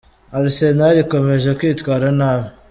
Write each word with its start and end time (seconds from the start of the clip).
Arisenali 0.35 0.97
ikomeje 1.03 1.49
kwitwara 1.59 2.07
nabi 2.19 2.47